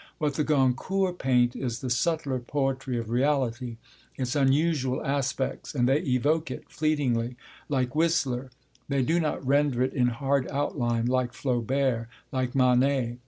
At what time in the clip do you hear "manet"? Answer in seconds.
12.55-13.19